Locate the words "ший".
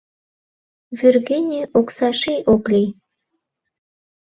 2.19-2.39